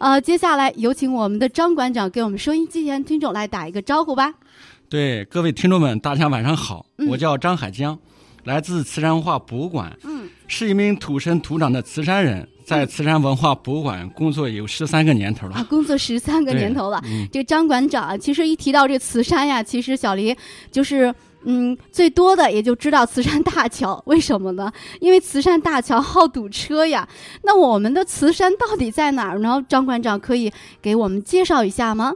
[0.00, 4.32] 呃，接下来有请我们的张馆长给我们收音机前听众来打一个招呼吧。
[4.88, 7.98] 对各位听众们，大家晚上好，嗯我叫张海江，
[8.44, 15.64] 来自慈山文化博物馆，嗯，是一名土生土长的慈山人，在慈山文化博物馆工作有十三个年头啊，了。
[15.64, 16.98] 工作十三个年头了。
[17.04, 20.34] 嗯，这个张馆长啊，其实一提到这慈山呀，其实小黎
[20.72, 21.14] 就是。
[21.44, 24.70] 嗯，最多的也就知道慈山大桥，为什么呢？
[25.00, 27.08] 因为慈山大桥好堵车呀。
[27.42, 29.64] 那我们的慈山到底在哪儿呢？
[29.68, 30.52] 张馆长可以
[30.82, 32.12] 给我们介绍一下吗？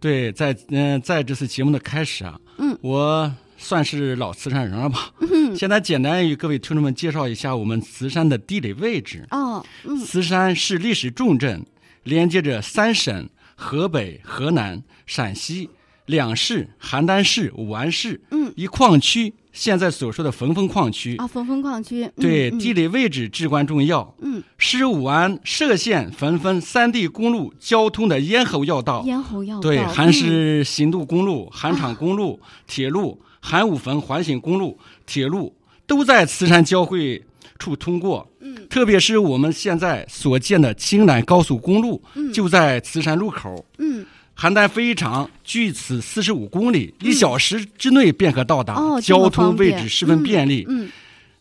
[0.00, 5.10] 对，在嗯、在这次节目的开始啊，嗯，我算是老慈山人了吧？
[5.20, 9.26] 嗯，现在简单与各位听众们介绍一下我们慈山的地理位置。
[9.30, 11.64] 哦，嗯，慈山是历史重镇，
[12.02, 15.70] 连接着三省：河北、河南、陕西
[16.06, 18.20] 两市、邯郸市、武安市。
[18.30, 21.16] 嗯，一矿区，现在所说的焚风矿区。
[21.16, 29.02] 啊，峰峰矿区，嗯对，嗯地理位置至关重要，嗯，是武安、歙县、汾汾三地公路交通的咽喉要道。
[29.06, 35.54] 咽喉要道，对，还嗯是新渡公路、韩厂公路、铁路、韩武汾环形公路、铁路
[35.86, 37.22] 都在慈山交汇
[37.58, 38.28] 处通过。
[38.40, 43.64] 嗯，特别是我们现在所建的青南高速公路，嗯就在慈山路口。
[43.78, 44.04] 嗯，
[44.36, 50.66] 邯郸飞机场距此四十五公里，一小时之内便可到达，哦交通位置十分便利。
[50.68, 50.90] 嗯，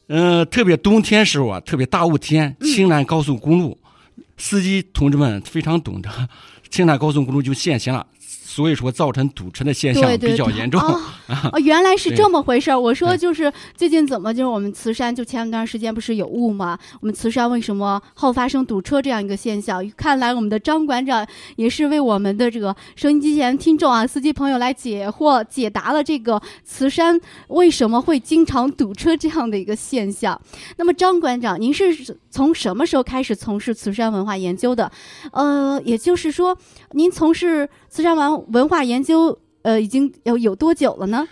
[0.08, 3.78] 呃，特别冬天时候啊，特别大雾天，青兰高速公路，
[4.38, 6.10] 司机同志们非常懂得，
[6.70, 10.80] 青兰高速公路就限行了，所以说造成堵车的现象比较严重。
[10.80, 11.02] 哦
[11.52, 12.80] 哦，原来是这么回事儿。
[12.80, 16.78] 我说就是最近怎么就是我们慈山就前段时间不是有雾吗？
[17.00, 19.88] 我们慈山为什么好发生堵车这样一个现象？
[19.96, 30.40] 看来我们的张馆长也是为我们的这个收音机前听众啊、司机朋友来解惑、解答了这个慈山为什么会经常堵车这样的一个现象。
[30.78, 34.92] 那么张馆长，您是从什么时候开始从事慈山文化研究的？
[35.32, 36.58] 呃，也就是说，
[36.92, 39.40] 您从事慈山文文化研究。
[39.64, 41.28] 呃，已经有有多久了呢？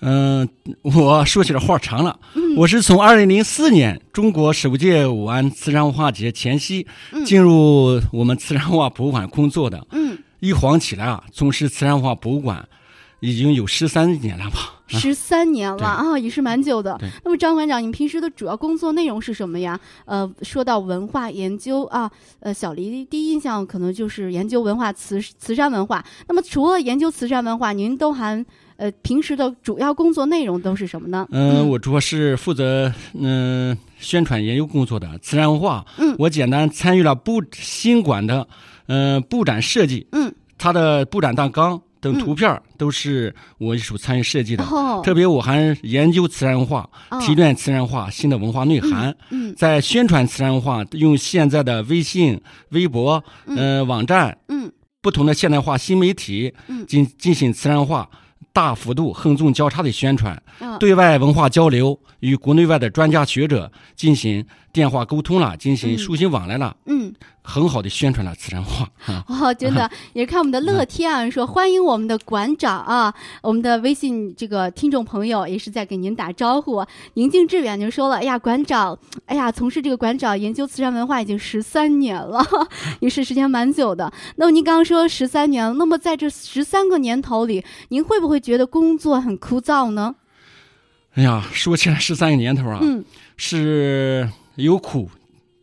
[0.00, 0.46] 嗯、
[0.82, 9.86] 我说起来话长了，嗯我是从二零零四年中国首届武安慈善文化节前夕嗯进入我们慈善文化博物馆工作的。
[9.92, 12.68] 嗯，一晃起来啊，从事慈善文化博物馆
[13.26, 14.72] 已经有十三年了吧？
[14.88, 16.96] 十三年了啊，也是蛮久的。
[17.24, 19.78] 那么张馆长，您平时的主要工作内容是什么呀？
[20.04, 26.04] 呃，说到文化研究啊，呃，小黎第一印象可能就是研究文化慈慈善文化。
[26.28, 31.26] 那么除了研究慈善文化，您都还呃平时的主要工作内容都是什么呢？
[31.32, 35.84] 嗯、我主要是负责嗯、宣传研究工作的慈善文化。
[35.98, 38.46] 嗯我简单参与了布新馆的
[38.86, 42.20] 嗯、布展设计，嗯，它的布展大纲等嗯。
[42.20, 44.62] 图片都是我一手参与设计的。
[44.64, 47.20] 哦，特别我还研究慈善文化，哦。
[47.20, 52.40] 提炼慈善文化新的文化内涵，嗯在宣传慈善文化，用现在的微信、
[52.70, 54.70] 微博、呃网站嗯。
[55.02, 56.86] 不同的现代化新媒体嗯。
[56.86, 58.08] 进进行慈善化
[58.52, 64.44] 大幅度横纵交叉的宣传，啊对外文化交流，与国内外的专家学者进行
[64.76, 67.14] 电话沟通了，进行嗯书信往来了，嗯。
[67.48, 69.24] 很好的宣传了慈善文化啊。
[69.28, 76.84] 哦，真的， 也看我们的乐天啊，说欢迎我们的馆长啊， 我们的微信这个听众朋友也是在给您打招呼。
[77.14, 82.44] 宁静致远就说了，哎呀，馆长，哎呀，从事这个馆长研究慈善文化已经十三年了，
[82.98, 84.12] 也是时间蛮久的。
[84.34, 90.16] 那么您刚刚说十三年了，那么在这十三个年头里，您会不会觉得工作很枯燥呢？
[91.14, 93.04] 哎呀，说起来十三个年头啊，嗯，
[93.36, 95.08] 是有苦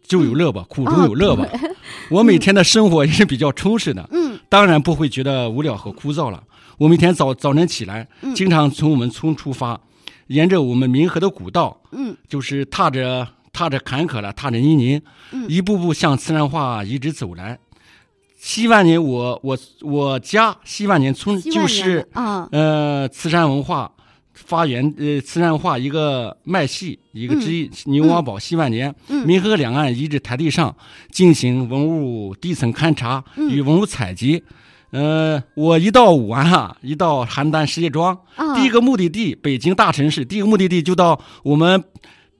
[0.01, 1.45] 就有乐吧，苦中啊有乐吧。
[2.09, 4.39] 我每天的生活也是比较充实的，嗯。
[4.49, 6.43] 当然不会觉得无聊和枯燥了。
[6.77, 8.33] 我每天早早晨起来，嗯。
[8.35, 9.79] 经常从我们村出发，
[10.27, 12.15] 沿着我们民和的古道，嗯。
[12.27, 15.01] 就是踏着踏着坎坷了，踏着泥泞，
[15.31, 15.47] 嗯。
[15.49, 17.57] 一步步向慈善化一直走来。
[18.37, 22.05] 西万年我，我我家西万年村就是
[22.51, 23.89] 呃，慈善文化
[24.33, 27.69] 发源，呃，慈善文化一个脉系，一个之一。
[27.85, 30.75] 牛王堡西万年，嗯冥河两岸遗址台地上
[31.11, 34.43] 进行文物地层勘察嗯与文物采集。
[34.91, 41.83] 呃，我一到武安啊，一到邯郸石家庄，啊第一个目的地北京大城市，第一个目的地就到我们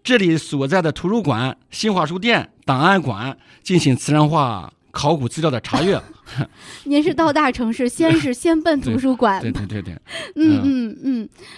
[0.04, 6.00] 这里所在的图书馆、新华书店、档案馆进行慈善化考古资料的查阅。
[6.86, 9.94] 您是到大城市，先是 先奔图书馆，对对对对。
[10.36, 11.13] 嗯嗯嗯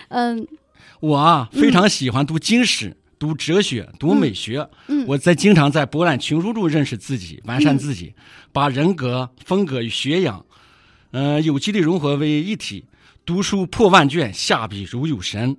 [0.10, 0.48] 嗯
[1.00, 4.69] 我啊非常喜欢读经史、读哲学、读美学。
[4.88, 8.13] 嗯我在经常在博览群书中认识自己，完善自己，
[8.52, 10.46] 把人格、风格与学养，
[11.12, 12.86] 呃，有机的融合为一体。
[13.25, 15.57] 读书破万卷，下笔如有神。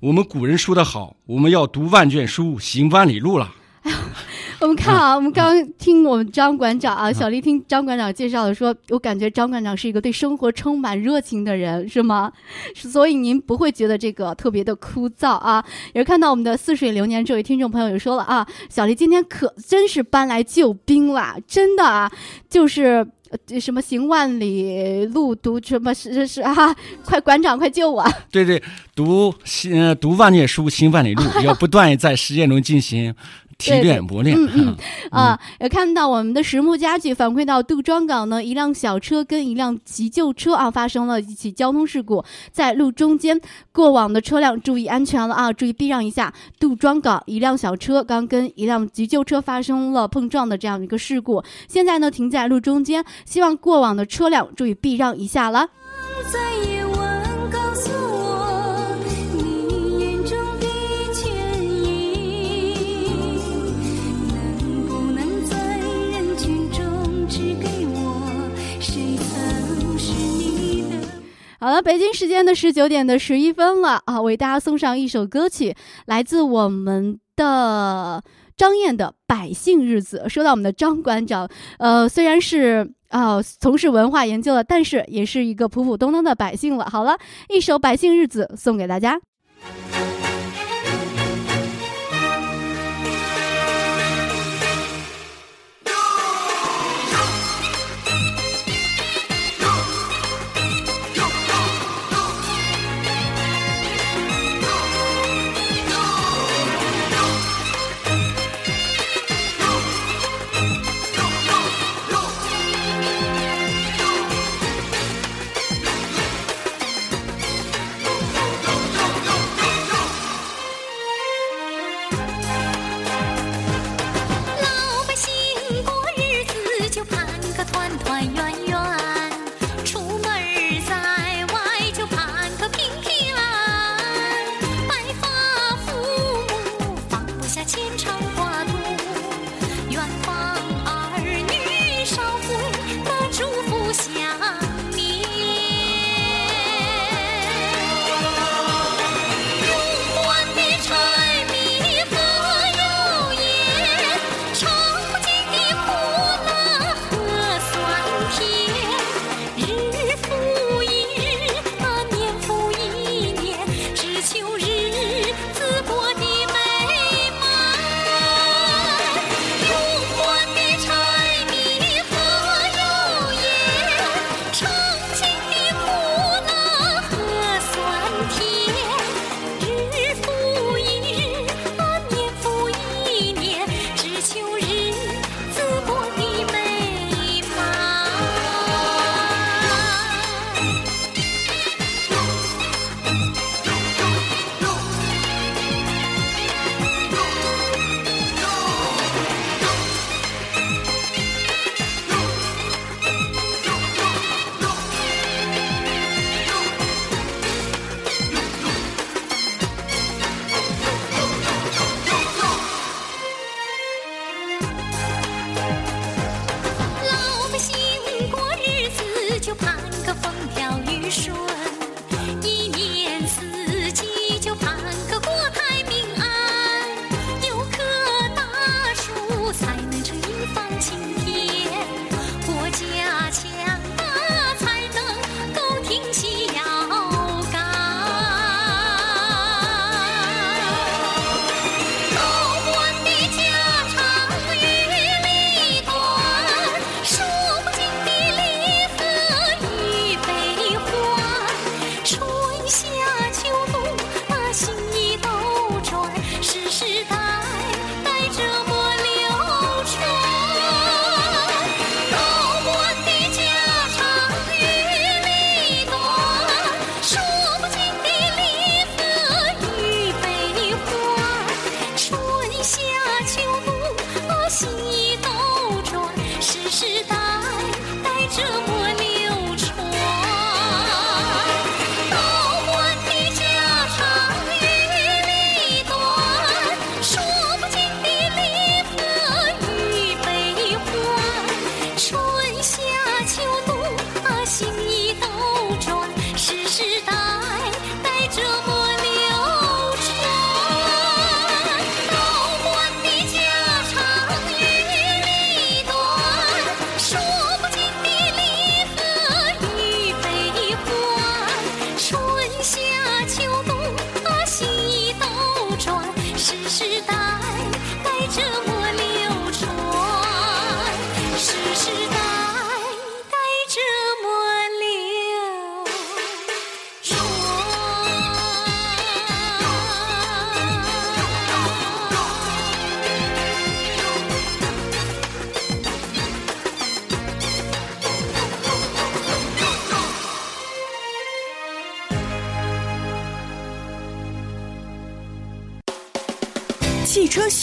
[0.00, 3.54] 我们古人说得好，我们要读万卷书，行万里路了。
[4.60, 12.32] 我们看啊，我们刚刚听我们张馆长啊，小丽听张馆长介绍的说，我感觉张馆长是一个对生活充满热情的人，是吗？
[12.74, 15.64] 所以您不会觉得这个特别的枯燥啊。
[15.92, 22.10] 也是看到我们的似水流年这位听众朋友也说了啊，小丽今天可真是搬来救兵了，真的啊，
[22.50, 26.52] 就是呃什么行万里路，读什么是是是啊，
[27.04, 28.04] 快馆长快救我！
[28.32, 28.60] 对对，
[28.96, 33.14] 读行读万卷书，行万里路，要不断在实践中进行
[33.58, 34.36] 提炼磨练。
[34.36, 34.76] 嗯嗯
[35.10, 43.40] 啊，也看到我们的实木家具反馈到杜庄港呢，一辆小车跟一辆急救车啊发生了一起交通事故，在路中间，
[43.72, 46.32] 过往的车辆注意安全了啊，注意避让一下。
[46.60, 55.68] 杜庄港一辆小车刚跟一辆急救车发生了碰撞的这样一个事故，现在呢停在路中间，希望过往的车辆注意避让一下了。
[71.60, 75.74] 好了，北京时间的十九点的十一分了啊，为大家送上一首歌曲，
[76.06, 78.22] 来自我们的
[78.56, 80.22] 张燕的《百姓日子》。
[80.28, 86.88] 说到我们的张馆长，呃，虽然是啊、从事文化研究的，但是也是一个普普通通的百姓了。
[86.88, 87.18] 好了，
[87.48, 89.18] 一首《百姓日子》送给大家。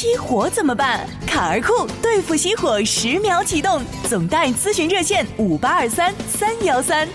[0.05, 1.03] 熄火怎么办？
[1.25, 7.07] 卡儿酷对付熄火十秒启动，总代咨询热线五八二三三幺三。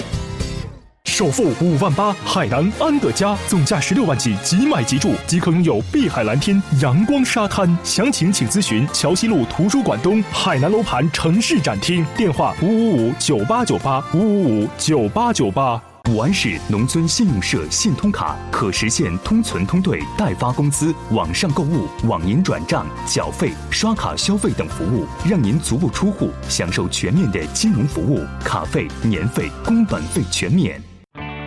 [1.04, 7.78] 首付五万八，海南安德家，总价十六万起，即买即住，即可拥有碧海蓝天、阳光沙滩。
[7.84, 15.80] 详情请咨询桥西路图书馆东海南楼盘城市展厅，电话五五五九八九八五五五九八九八。
[16.08, 30.82] 武安市农村信用社信通卡可实现通存通兑、代发工资、网上购物、网银转账、缴费、刷卡消费等服务，让您足不出户享受全面的金融服务，卡费、年费、工本费全免。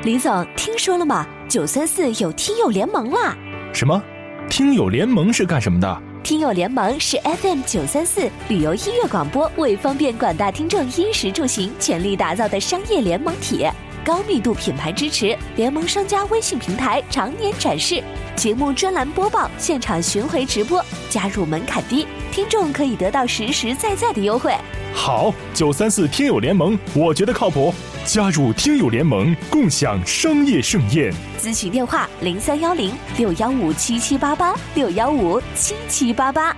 [0.03, 1.25] 李总，听说了吗？
[1.49, 3.35] 九三四有听友联盟啦！
[3.73, 4.01] 什么？
[4.49, 6.01] 听友联盟是干什么的？
[6.23, 13.67] 听友联盟是 FM 九三四旅游音乐广播为方便广大听众衣食住行全力打造的商业联盟体。
[14.03, 18.03] 高密度品牌支持，联盟商家微信平台常年展示，
[18.35, 24.53] 节目专栏播报，现场巡回直播，加入门槛低，听众可以得到实实在在的优惠。
[24.93, 27.73] 好，九三四听友联盟，我觉得靠谱，
[28.05, 31.13] 加入听友联盟，共享商业盛宴。
[31.39, 36.55] 咨询电话：零三幺零六幺五七七八八六幺五七七八八。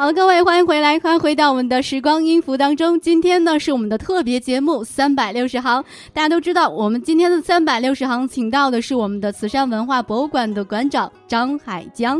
[0.00, 2.98] 好，各位欢迎回来，欢迎回到我们的时光音符当中。
[2.98, 5.84] 今天呢是我们的特别节目三百六十行。
[6.14, 12.18] 大家都知道，我们今天的三百六十行请到的是我们的慈善文化博物馆的馆长张海江。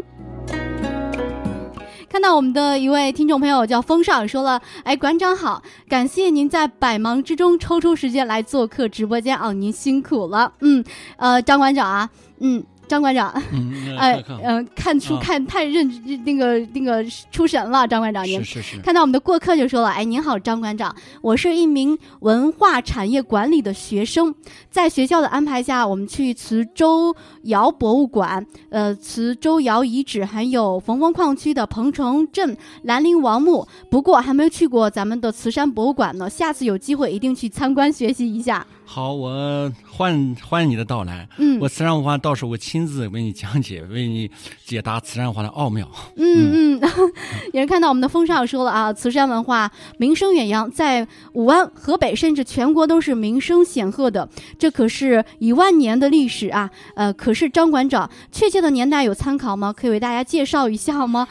[2.10, 10.52] 看到我们的一位听众朋友叫风少说了，哎，馆长好，感谢您在百忙之中抽出时间来做客直播间啊，您辛苦了。
[10.60, 10.84] 嗯，
[11.16, 12.10] 呃，张馆长啊，
[12.40, 12.62] 嗯。
[12.90, 14.98] 张馆长，嗯，哎嗯、 看。
[14.98, 15.20] 书啊。
[15.22, 15.88] 看太认
[16.24, 18.42] 那个那个出神了，张馆长您。
[18.44, 20.92] 是是是，看到我们的过客就说了：“哎，您好，张馆长，
[21.22, 24.34] 我是一名文化产业管理的学生，
[24.68, 33.66] 在学校的安排下，我们去磁州窑博物馆、呃磁州窑遗址，还有冯峰矿区的彭城镇兰陵王墓。
[33.88, 38.66] 不过还没有去过咱们的慈山博物馆呢，下次有机会一定去参观学习一下。
[38.92, 41.28] 好，我欢欢迎你的到来。
[41.38, 44.28] 嗯我慈善文化到时候我亲自为你讲解，为你
[44.64, 45.88] 解答慈善文化的奥妙。
[46.16, 46.80] 嗯嗯，
[47.54, 54.28] 也是看到我们的风少说了啊，慈善文化名声远扬，在武安、河北甚至全国都是名声显赫的，
[54.58, 56.68] 这可是一万年的历史啊！
[56.96, 59.72] 呃，可是张馆长，确切的年代有参考吗？
[59.72, 61.28] 可以为大家介绍一下吗？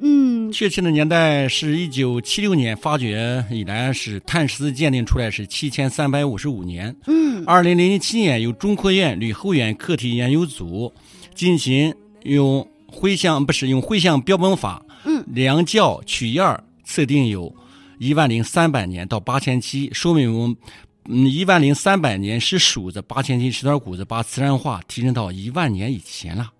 [0.00, 6.94] 嗯确切的年代是一九七六年发掘以来是碳十四鉴定出来是七千三百五十五年。
[7.06, 10.92] 嗯二零零七年由中科院吕后远课题研究组
[11.34, 17.54] 进行用回向不是用回向标本法嗯量教取样儿测定有
[17.98, 20.56] 一万零三百年到八千七，说明我们
[21.06, 26.50] 嗯一万零三百年是数子，八千期是段谷子，把自然化提升到一万年以前了。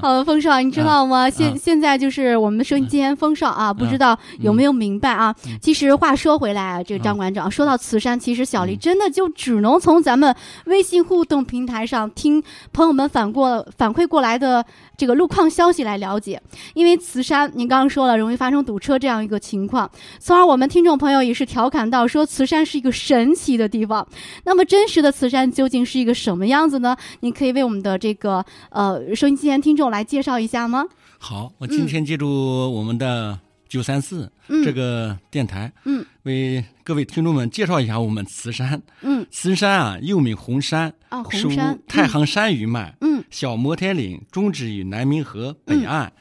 [0.00, 1.28] 好的，风少，你知道吗？
[1.28, 5.34] 现现在就是我们的收音机前风少啊，不知道有没有明白啊？
[5.60, 10.34] 其实话说回来啊，这个张馆长说到慈山，其实小丽真的就只能从咱们
[10.66, 12.42] 微信互动平台上听
[12.72, 14.64] 朋友们反过反馈过来的
[14.96, 16.40] 这个路况消息来了解，
[16.74, 19.90] 因为慈山您刚刚说了容易发生堵车这样一个情况，
[20.20, 24.06] 从而我们听众朋友也是调侃到说慈山是一个神奇的地方。
[24.44, 26.96] 那么真实的慈山究竟是一个什么样子呢？
[27.20, 30.84] 您可以为我们的这个呃收音机前听众来介绍一下吗？
[31.18, 32.28] 好，我今天借助
[32.72, 34.64] 我们的九三四嗯。
[34.64, 38.82] 这个电台，嗯，为各位听众们介绍一下我们慈山。
[39.02, 39.26] 嗯。
[39.30, 43.22] 慈山啊，又名红山，啊，红山，太行山余脉，嗯。
[43.30, 46.12] 小摩天岭终止于南明河北岸，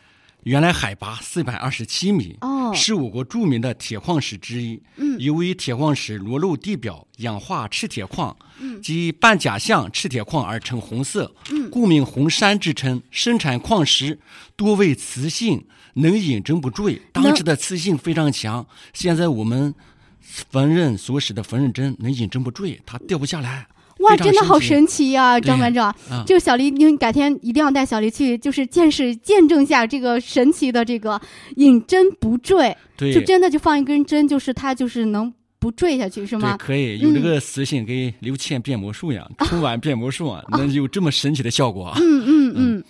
[0.43, 4.81] 原来海拔四百二十七米，哦，是我国著名的铁矿石之一。
[4.97, 13.01] 嗯由于铁矿石裸露地表，氧化赤铁矿嗯及半假象赤铁矿而呈红色，嗯故名红山之称。
[13.11, 14.17] 生产矿石
[14.55, 18.65] 多为磁性，能引针不坠，当时的磁性非常强。
[18.93, 19.75] 现在我们
[20.19, 23.67] 缝纫所使的缝纫针能引针不坠，它掉不下来。
[24.01, 25.89] 哇，真的好神奇呀、对张馆长。
[26.09, 31.19] 啊这个小黎，你改天一定要带小黎去，就是见识见证一下这个神奇的这个
[31.55, 36.57] 引针不坠，对，就真的就放一根针，就是它就是能不坠下去，是对，吗？
[36.57, 41.97] 可以有这嗯个磁性，跟刘倩变魔术一样，春晚变魔术啊，能有这么神奇的效果啊。
[41.97, 42.83] 嗯嗯嗯。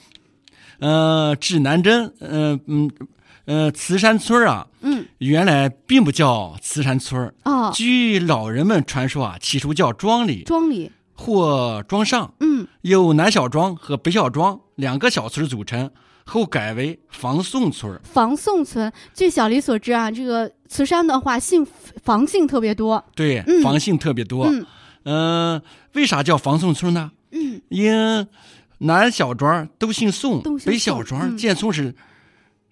[0.79, 2.89] 呃，指南针，呃嗯
[3.45, 15.91] 呃，慈山村啊，嗯，原来并不叫慈山村啊哦，据老人们传说啊，起初叫庄里，庄里，或庄上，嗯，由南小庄和北小庄两个小村组成，
[16.25, 17.99] 后改为房宋村。
[18.03, 21.65] 房宋村，据小李所知啊，这个慈山的话姓
[22.03, 23.03] 房姓特别多。
[23.15, 24.45] 对，嗯房姓特别多。
[24.47, 24.65] 嗯
[25.03, 25.61] 嗯、
[25.93, 27.11] 为啥叫房宋村呢？
[27.31, 28.27] 嗯，因
[28.79, 31.95] 南小庄都姓宋，北小庄嗯建村是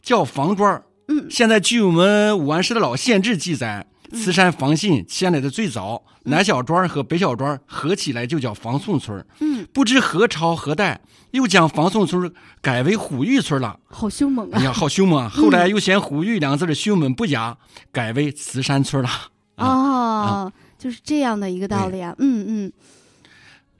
[0.01, 0.84] 叫房庄。
[1.08, 9.25] 嗯现在据我们武安市的老县志记载，慈山房姓迁来的最早，南小庄和北小庄合起来就叫房宋村。
[9.39, 11.01] 嗯，不知何朝何代
[11.32, 13.80] 又将房宋村改为虎峪村了。
[13.88, 14.58] 好凶猛啊！
[14.58, 15.30] 哎呀，好凶猛啊！
[15.30, 17.58] 后来又嫌“虎峪”两个字的凶猛不雅，
[17.92, 19.10] 改为慈山村了。
[19.58, 22.16] 哦，就是这样的一个道理啊。
[22.18, 22.72] 嗯嗯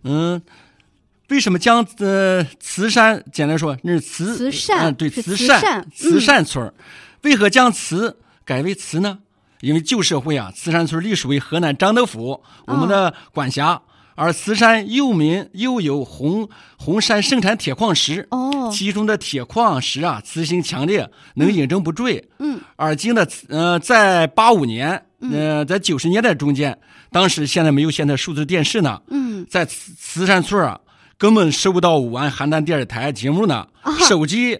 [0.04, 0.42] 嗯，
[1.30, 6.74] 为什么将呃慈山简单说那是慈慈善嗯对是慈慈善善慈嗯善村儿
[7.24, 9.20] 为何将慈改为慈呢？
[9.62, 13.82] 因为旧社会啊，慈山村隶属于河南张德府我们的管辖，
[14.16, 18.28] 而慈山又名又有红红山盛产铁矿石。
[18.32, 18.70] 哦。
[18.72, 22.30] 其中的铁矿石啊，磁性强烈，能引证不坠。
[22.38, 26.78] 嗯，而今的呃，在八五年，呃，在九十年代中间，
[27.12, 30.80] 当时现在没有现在数字电视呢，嗯，在慈慈山村啊，
[31.18, 33.98] 根本收不到武安邯郸电视台节目呢，啊。
[33.98, 34.60] 手机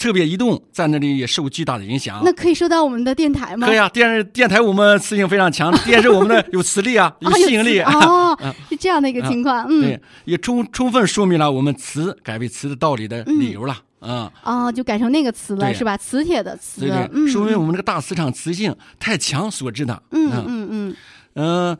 [0.00, 2.22] 特别移动，在那里也受巨大的影响。
[2.24, 3.66] 那可以收到我们的电台吗？
[3.66, 7.78] 可以啊，电视电台我们磁性非常强， 电视我们的有磁力啊， 有啊，吸引力。
[7.80, 8.36] 磁哦，
[8.70, 9.66] 是这样的一个情况。
[9.68, 13.76] 嗯对，，也充充分说明了我们磁改为磁的道理的理由了。
[14.00, 15.94] 嗯，哦，就改成那个词了，是吧？
[15.98, 16.80] 磁铁的磁。
[16.80, 20.02] 对对，嗯，说明我们这个大磁场磁性太强所致的。
[20.12, 20.96] 嗯嗯嗯
[21.34, 21.78] 嗯，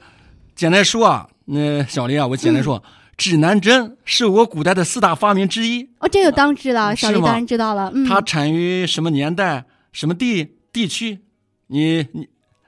[0.54, 2.82] 简单说啊，那小林啊，我简单嗯说，
[3.20, 5.86] 指南针是我古代的四大发明之一。
[5.98, 7.92] 哦，这个当知道，小丽当然知道了。
[7.94, 11.18] 嗯，它产于什么年代、什么地地区？
[11.66, 12.26] 你你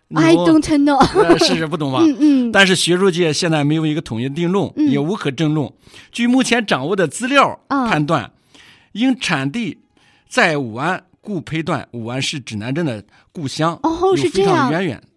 [0.08, 0.98] 你 I don't know。
[0.98, 2.00] 呃是是不懂吧？
[2.04, 5.72] 嗯嗯但是学术界现在没有一个统一的定论，嗯也无可争论。
[6.10, 8.30] 据目前掌握的资料啊判断，
[8.92, 9.78] 因产地
[10.28, 13.80] 在武安，故推断武安是指南针的故乡。
[13.82, 14.70] 哦是这样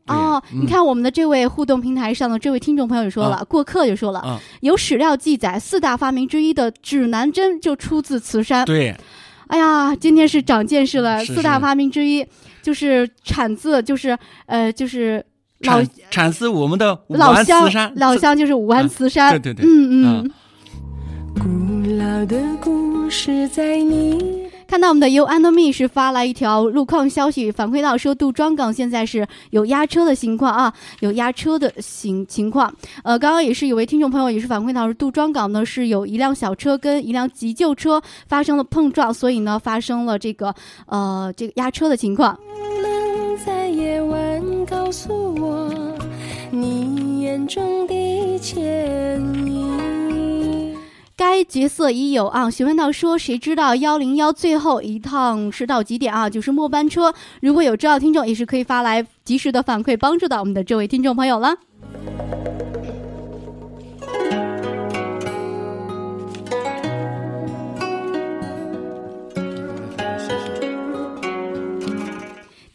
[0.08, 0.62] 哦，嗯。
[0.62, 8.66] 你看我们的这位互动平台上的这位听众朋友也说了，过客也说了，啊，有史料记载，四大发明之一的指南针就出自慈山。
[8.66, 8.96] 对，
[9.48, 12.26] 哎呀，今天是长见识了，是四大发明之一
[12.62, 15.26] 就是产自，就是呃，就是
[15.60, 19.32] 老产产自我们的武老乡安慈山，，老乡就是武安慈山。
[19.32, 19.66] 对对对。
[19.68, 20.24] 嗯啊。
[20.24, 20.32] 嗯。
[21.36, 32.74] 古老的故事在你看到我们的 You and Me 是发来一条路况消息，反馈到说杜庄港现在是有压车的情况啊，有压车的情情况。
[33.04, 40.54] 呃，刚刚也是有位听众朋友也是反馈到，说杜庄港呢是有一辆小车跟一辆急救车发生了碰撞，所以呢发生了这个
[40.88, 42.38] 呃这个压车的情况。
[42.82, 45.72] 能在夜晚告诉我
[46.50, 49.85] 你眼中的歉意。
[51.28, 56.30] 该角色已有啊，询问到说，谁知道幺零幺最后一趟是到几点啊？
[56.30, 57.12] 就是末班车。
[57.42, 61.56] 如果有知道听众，也是可以发来及时的反馈，帮助到我们的这位听众朋友了。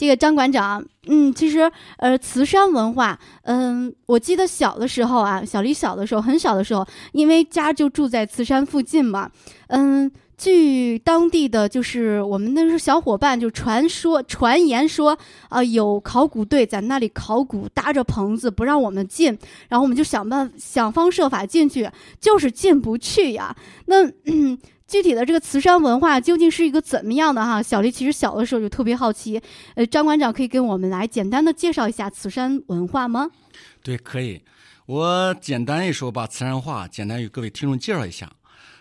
[0.00, 9.30] 这个张馆长，嗯，其实呃，慈山文化，嗯，我记得小的时候啊，小李小的时候，很小的时候，因为家就住在慈山附近嘛，
[9.68, 15.18] 嗯，据当地的就是我们那时候小伙伴就传说传言说，
[15.50, 21.86] 啊、有考古队在那里考古，搭着棚子不让我们进，然后我们就想办想方设法进去，
[22.18, 23.54] 就是进不去呀。
[23.84, 23.96] 那、
[24.90, 27.62] 具体的这个慈山文化究竟是一个怎么样的哈？
[27.62, 29.40] 小丽其实小的时候就特别好奇，
[29.76, 33.30] 呃，张馆长可以跟我们来简单的介绍一下慈山文化吗？
[33.84, 34.42] 对，可以。
[34.86, 38.32] 我简单一说，把慈山话简单与各位听众介绍一下。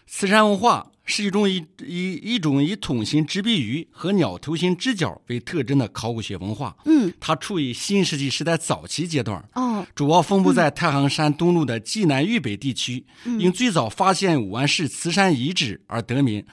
[0.08, 6.76] 慈山文化是一种以以一种以筒形直臂鱼和鸟头形直角为特征的考古学文化。
[6.86, 13.04] 嗯，它处于新石器时代早期阶段，哦，主要分布在太行山东麓的济南豫北地区。
[13.26, 16.46] 嗯因最早发现武安市磁山遗址而得名。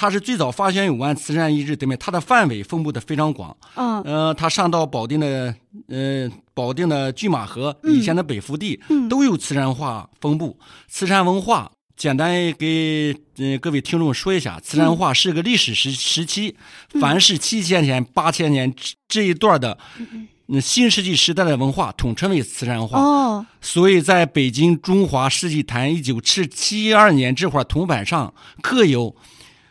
[0.00, 3.50] 它是最早发现武安磁山遗址得名，它的范围分布的非常广。
[3.74, 5.52] 哦，呃，它上到保定的
[5.88, 10.56] 呃保定的拒马河以前的北福地，嗯都有磁山化分布。
[10.86, 16.54] 磁山文化，简单给呃各位听众说一下，慈山话是个历史时时期，
[17.00, 19.76] 凡是七千年、八千年这这一段的。
[19.98, 28.32] 嗯，新世纪时代的文化统称为慈山话，哦，所以在北京中华世纪坛一九七七二年这块铜板上
[28.62, 29.14] 刻有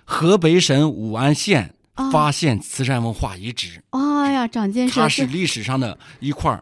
[0.04, 3.82] 河北省武安县哦发现慈山文化遗址。
[3.90, 6.62] 哎呀，长见识，它是历史上的一块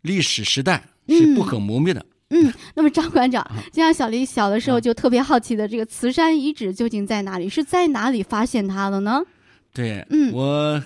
[0.00, 2.00] 历史时代，嗯是不可磨灭的。
[2.00, 2.09] 嗯，
[2.74, 7.48] 那么张馆长，就像小黎小的时候就特别好奇的，这个慈山遗址究竟在哪里？
[7.48, 9.22] 是在哪里发现它的呢？
[9.72, 10.82] 对，嗯我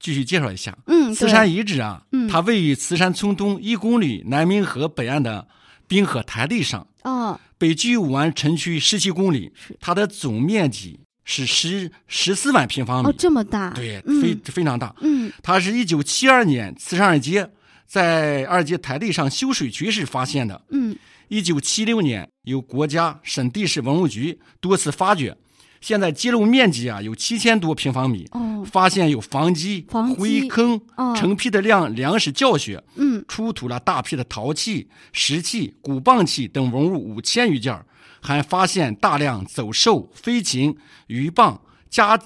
[0.00, 0.76] 继续介绍一下。
[0.86, 5.46] 嗯，对慈山遗址啊，嗯它位于慈山村东一公里南明河北岸的
[5.86, 14.94] 滨河台地上，哦，北距武安城区十七公里，它的总面积是十十四万平方米，哦，这么大，对，嗯非非常大。
[15.00, 17.50] 嗯它是一九七二年慈山二街
[17.88, 20.62] 在二阶台地上修水渠时发现的。
[20.70, 20.94] 嗯。
[21.28, 25.36] 一九七六年，由国家省地市文物局多次发掘，
[25.80, 31.14] 现在记录面积啊有七千多平方米，哦，发现有房基、房基灰坑、哦。
[31.14, 33.22] 成批的量粮食教学，嗯。
[33.28, 37.78] 出土了大批的陶器、石器、鼓棒器等文物五千余件，
[38.22, 41.58] 还发现大量走兽、飞禽、鱼蚌、
[41.90, 42.18] 家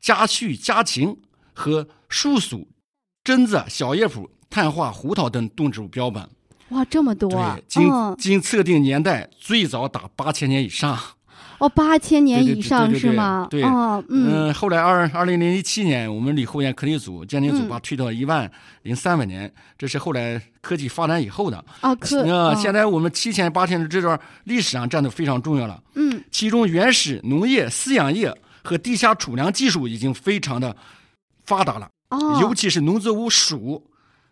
[0.00, 1.16] 家畜、家禽
[1.52, 2.68] 和树鼠、
[3.24, 6.22] 榛子、小叶圃、碳化、胡桃等动植物标本。
[6.68, 7.64] 哇，这么多啊对，！
[7.66, 10.96] 经、嗯，经测定年代最早达八千年以上。
[11.58, 13.48] 哦，八千年以上是吗？
[13.50, 18.48] 对哦，嗯后来二二零零七年，我们李后岩科技组鉴定组嗯把它推到一万
[18.82, 21.64] 零三百年，这是后来科技发展以后的。
[21.80, 25.82] 啊，可那、哦现在我们七千八千的这段历史上占的非常重要了。
[25.94, 30.76] 嗯其中原始农业、饲养业和地下储粮技术已经非常的
[31.44, 33.82] 发达了，哦，尤其是农作物黍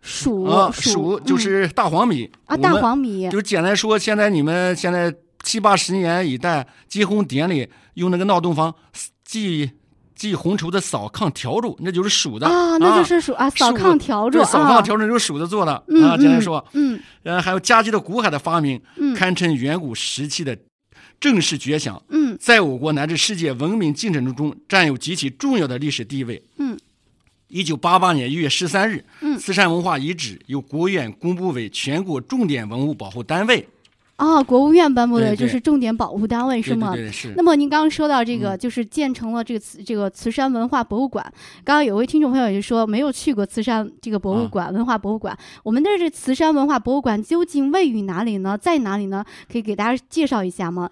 [0.05, 8.75] 黍啊，黍黍就是大黄米啊，大黄米就简单说，现在你们现在七八十年一代结婚典礼用那个闹洞房
[9.25, 9.71] 祭
[10.15, 16.17] 祭红绸的扫炕笤帚，那就是黍的啊，那就是黍啊，扫炕笤帚对，扫啊炕，笤帚就是黍子做的嗯啊。
[16.17, 20.57] 简单说，嗯呃，还有家具的骨海的发明，嗯堪称远古时期的
[21.21, 26.43] 正式绝响，嗯在我国乃至世界文明进程中占有极其重要的历史地位。
[26.59, 26.77] 嗯。
[27.53, 33.69] 一九八八年一月十三日，嗯慈山文化遗址由国务院公布为全国重点文物保护单位。
[34.17, 36.93] 啊，国务院颁布的就是重点保护单位是吗？
[36.93, 37.35] 对对对，是。
[37.37, 41.23] 那么您刚刚说到这个，嗯就是建成了这个慈这个慈山文化博物馆。
[41.63, 45.37] 刚刚有位听众朋友也说没有去过慈山这个博物啊馆、文化博物馆。
[45.63, 48.57] 我们的这慈山文化博物馆究竟位于哪里呢？
[48.57, 49.23] 在哪里呢？
[49.51, 50.89] 可以给大家介绍一下吗？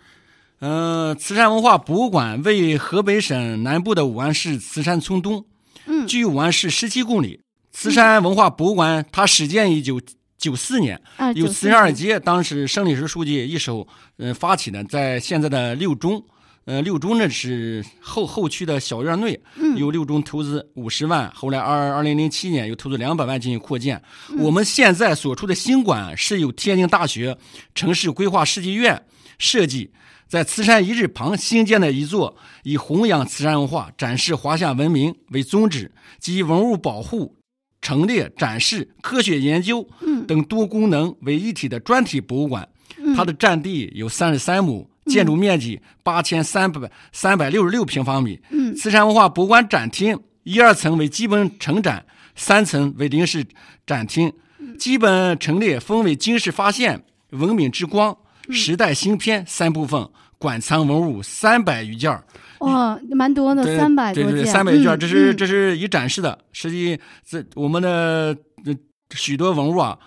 [0.58, 5.44] 嗯，慈山文化博物馆位于河北省南部的武安市慈山村东，
[5.86, 7.40] 嗯距武安市十七公里。
[7.72, 10.00] 慈山文化博物馆它始建于九
[10.36, 16.22] 九四年，啊由慈山二年街当时省理事书记一手呃发起的，在现在的六中。
[16.66, 24.00] 呃，六中呢是后后区的小院内，嗯由六中投资五十万，后来二二零零七年又投资两百万进行扩建。
[24.28, 27.36] 嗯我们现在所处的新馆是由天津大学
[27.74, 29.02] 城市规划设计院
[29.38, 29.90] 设计，
[30.30, 35.90] 在慈山遗址旁新建的一座以弘扬慈山文化、展示华夏文明为宗旨，
[36.20, 37.36] 及文物保护、
[37.82, 42.68] 陈列、展示、科学研究嗯等多功能为一体的专题博物馆。
[42.96, 48.40] 嗯它的占地有三十三亩，建筑面积八千三百三百六十六平方米。
[48.50, 53.44] 嗯慈山文化博物馆展厅一二层为基本陈展，三层为临时
[53.84, 54.32] 展厅。
[54.60, 58.16] 嗯基本陈列分为今世发现、文明之光、嗯
[58.52, 60.08] 时代新篇三部分，
[60.38, 62.24] 馆藏文物三百余件儿。
[62.60, 66.38] 哇，蛮多的，三百多对三百余件这是嗯这是已展示的。
[66.52, 68.36] 实际这我们的
[68.66, 68.74] 呃
[69.14, 69.98] 许多文物啊，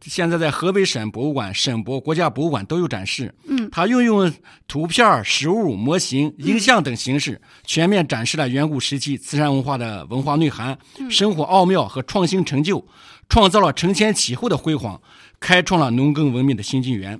[0.00, 3.32] 现在在河北省博物馆、省博、国家博物馆都有展示。
[3.46, 4.32] 嗯它运用
[4.66, 12.84] 图片、实物、模型、影像等形式，全面展示了远古时期慈山文化的文化内涵、嗯生活奥妙和创新成就，
[13.28, 15.00] 创造了承前启后的辉煌，
[15.38, 17.16] 开创了农耕文明的新纪元。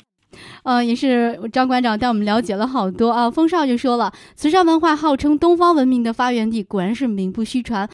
[0.63, 3.31] 呃，也是张馆长带我们了解了好多啊。
[3.31, 7.89] 风少就说了，慈善文化号称东方文明的发源地，果然是名不虚传。